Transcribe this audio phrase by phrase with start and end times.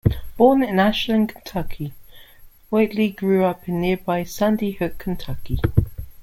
[0.35, 1.93] Born in Ashland, Kentucky,
[2.71, 5.59] Whitley grew up in nearby Sandy Hook, Kentucky.